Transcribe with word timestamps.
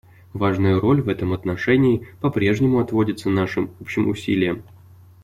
Важная 0.33 0.79
роль 0.79 0.99
в 0.99 1.09
этом 1.09 1.31
отношении 1.31 2.07
по-прежнему 2.21 2.79
отводится 2.79 3.29
нашим 3.29 3.69
общим 3.79 4.07
усилиям. 4.07 4.63